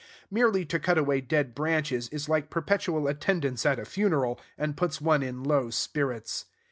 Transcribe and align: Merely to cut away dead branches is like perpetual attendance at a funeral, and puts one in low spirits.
Merely 0.31 0.65
to 0.65 0.79
cut 0.79 0.97
away 0.97 1.21
dead 1.21 1.53
branches 1.53 2.09
is 2.09 2.27
like 2.27 2.49
perpetual 2.49 3.07
attendance 3.07 3.67
at 3.67 3.77
a 3.77 3.85
funeral, 3.85 4.39
and 4.57 4.75
puts 4.75 4.99
one 4.99 5.21
in 5.21 5.43
low 5.43 5.69
spirits. 5.69 6.45